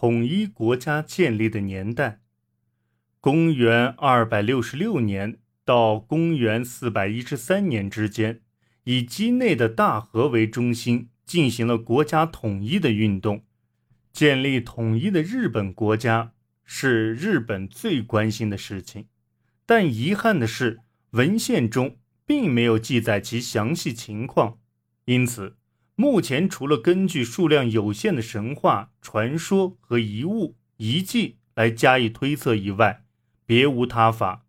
[0.00, 2.20] 统一国家建立的年代：
[3.18, 8.42] 公元二百六十六年到公元四百一十三年之间，
[8.84, 13.44] 以畿内的大河为中心，进行了国家统一的运动。
[14.12, 19.08] 建立统一的日本国家是日本最关心的事情，
[19.66, 20.78] 但遗憾的是，
[21.10, 24.60] 文献中并没有记载其详细情况，
[25.06, 25.56] 因此。
[26.00, 33.02] 目前，除了根据数量有限的神话传说和遗物遗迹来加以推测以外，
[33.44, 34.46] 别无他法。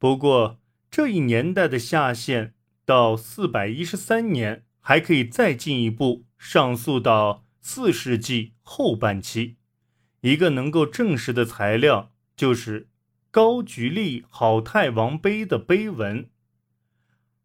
[0.00, 0.58] 不过，
[0.90, 9.54] 这一年代的下限到四百一十三年，还可以再进一步上溯到四世纪后半期。
[10.22, 12.88] 一个能够证实的材料就是
[13.30, 16.28] 高句丽好太王碑的碑文。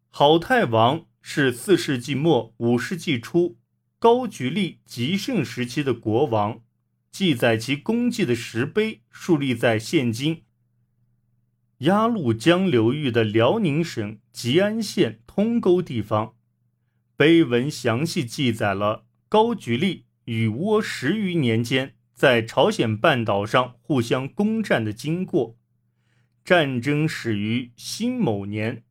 [0.08, 1.06] 好太王。
[1.22, 3.58] 是四世纪末五世纪初
[3.98, 6.62] 高句丽极盛时期的国王，
[7.12, 10.44] 记载其功绩的石碑竖立在现今
[11.78, 16.34] 鸭绿江流域的辽宁省吉安县通沟地方。
[17.16, 25.58] 碑文详细记载了高句丽与倭十余年间在朝鲜半岛上互相攻占的经过。
[26.42, 28.82] 战争始于辛卯年，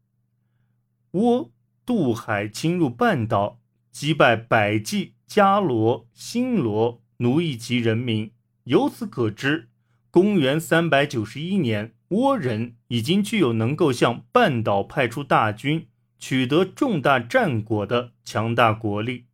[1.13, 1.49] 倭。
[1.89, 3.57] 渡海侵入半岛，
[3.91, 8.29] 击败百济、迦罗、新罗奴役及人民。
[8.65, 9.69] 由此可知，
[10.11, 15.87] 公元三百九十一年，倭人已经具有能够向半岛派出大军、
[16.19, 19.25] 取得重大战果的强大国力。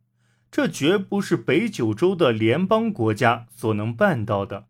[0.50, 4.68] 这绝不是北九州的联邦国家所能办到的，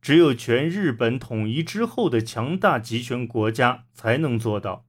[0.00, 4.85] 只有全日本统一之后的强大集权国家才能做到。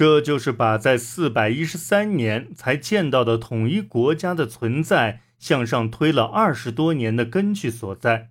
[0.00, 8.30] 这就是把在四百一十三年才见到的统一国家的存在向上推了二十多年的根据所在。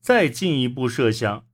[0.00, 1.44] 再进一步设想，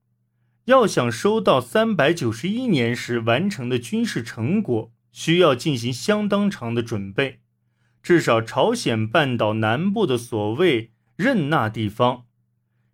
[0.65, 7.39] 要想收到三百九十一年时完成的军事成果，需要进行相当长的准备。
[8.03, 12.25] 至少朝鲜半岛南部的所谓任那地方，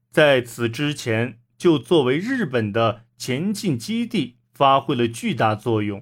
[0.10, 6.02] 在此之前就作为日本的前进基地，发挥了巨大作用。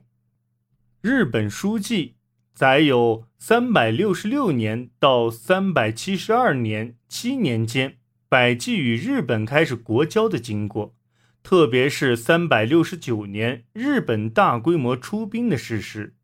[1.04, 2.16] 日本书记
[2.54, 7.98] 载有三百六十六年到三百七十二年七年间，
[8.30, 10.96] 百济与日本开始国交的经过，
[11.44, 16.16] 特别是三百六十九年日本大规模出兵的事实。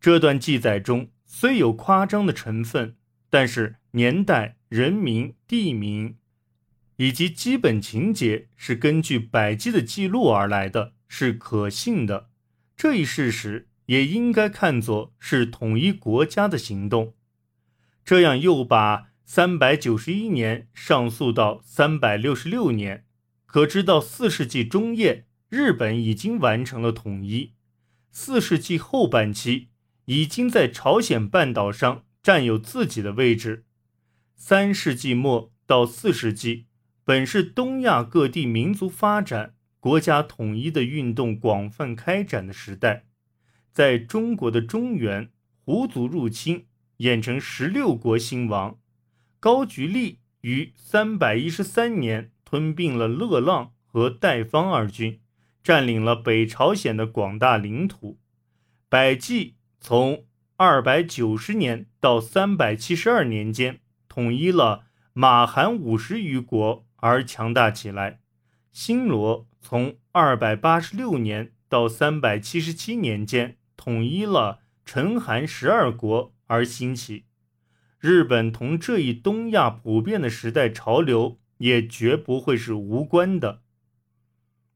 [0.00, 2.96] 这段记载中虽有夸张的成分，
[3.28, 6.16] 但是年代、人名、地名
[6.96, 12.30] 以及基本情节是根据百济的记录而来的，是可信的。
[12.74, 13.68] 这一事实。
[13.86, 17.14] 也应该看作是统一国家的行动，
[18.04, 23.04] 这样又把三百九十一年上溯到三百六十六年，
[23.46, 27.52] 可知到四世纪中叶，日本已经完成了统一；
[28.10, 29.68] 四世纪后半期，
[30.06, 33.64] 已经在朝鲜半岛上占有自己的位置；
[34.34, 36.66] 三世纪末到四世纪，
[37.04, 43.06] 本是东亚各地民族发展、国家统一的运动广泛开展的时代。
[43.74, 45.30] 在中国的中原，
[45.64, 46.66] 胡族入侵，
[46.98, 48.78] 演成十六国兴亡。
[49.40, 55.20] 高句丽于三百一十三年吞并了乐浪和代方二郡，
[55.60, 58.20] 占领了北朝鲜的广大领土。
[58.88, 60.24] 百济从
[60.56, 68.20] 二百九十年到三百七十二年间，统一了马韩五十余国而强大起来。
[68.70, 73.56] 新罗从二百八十六年到三百七十七年间。
[73.76, 77.24] 统一了陈韩十二国而兴起，
[77.98, 83.62] 日本同这一东亚普遍的时代潮流也绝不会是无关的。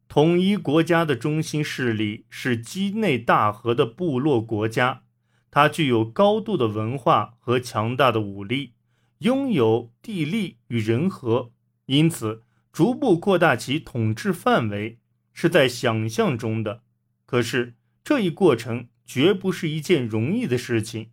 [0.08, 5.02] 统一国家的中心势力是畿内大河的部落国家，
[5.50, 8.72] 它具有高度的文化和强大的武力，
[9.18, 11.52] 拥有地利与人和，
[11.86, 14.98] 因此逐步扩大其统治范围
[15.34, 16.82] 是在想象中的。
[17.26, 18.88] 可是这一过程。
[19.08, 21.12] 绝不是一件容易的事情。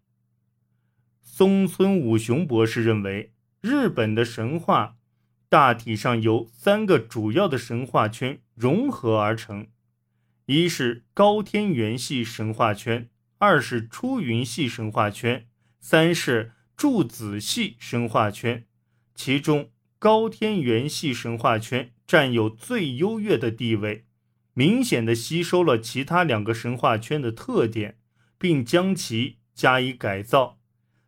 [1.21, 3.31] 松村武雄博士认为，
[3.61, 4.97] 日本的神话
[5.47, 9.67] 大体上由三个主要的神话圈融合而成：
[10.45, 15.47] 一是高天原系神话圈，二是出云系神话圈，
[15.79, 18.65] 三是柱子系神话圈。
[19.13, 24.04] 其中，高天原系神话圈占有最优越的地位。
[24.57, 27.97] 明显的吸收了其他两个神话圈的特点，
[28.37, 30.57] 并将其加以改造。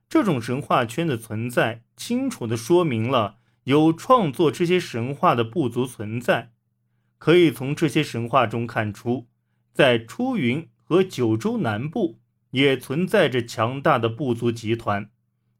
[0.09, 6.51] 这种神话圈的存在，清楚地说明了有创作这些神话的部族存在。
[7.17, 9.27] 可以从这些神话中看出，
[9.73, 12.19] 在出云和九州南部
[12.51, 15.09] 也存在着强大的部族集团，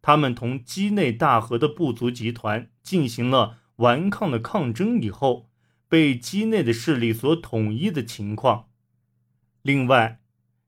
[0.02, 5.47] 他们同畿内大河的部族集团进行了顽抗的抗争以后，
[5.88, 8.70] 被畿内的势力所统一的情况。
[9.62, 10.22] 另外，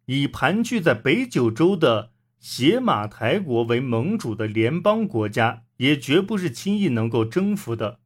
[0.05, 7.99] 以盘踞在北九州的邪马台国为盟主的联邦国家，也绝不是轻易能够征服的。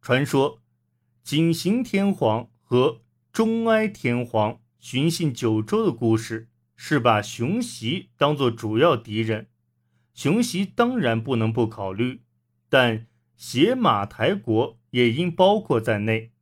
[0.00, 0.60] 传说。
[1.24, 3.00] 景行天皇和
[3.32, 9.46] 中哀天皇巡幸九州的故事，是把熊袭当做主要敌人。
[10.12, 12.20] 熊袭当然不能不考虑，
[12.68, 13.06] 但
[13.38, 16.33] 邪马台国也应包括在内。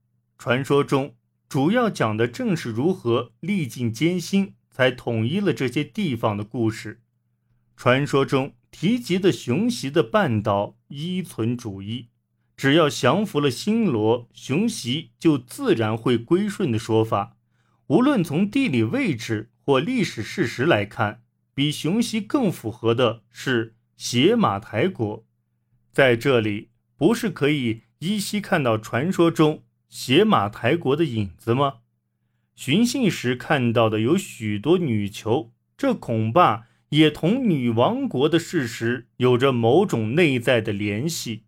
[0.44, 1.14] 传说中
[1.48, 7.00] 主要讲的正是如何历尽艰辛才统一了这些地方的故事。
[7.76, 12.08] 传说中提及的熊袭的半岛依存主义。
[12.56, 17.36] 只要降服了新罗，熊袭就自然会归顺的说法，
[17.86, 21.22] 无论从地理位置或历史事实来看，
[21.54, 25.24] 比熊袭更符合的是邪马台国。
[25.92, 29.62] 在这里，不是可以依稀看到传说中
[29.92, 31.80] 邪马台国的影子吗？
[32.56, 41.44] 寻衅时看到的有许多女囚，这恐怕也同女王国的事实有着某种内在的联系。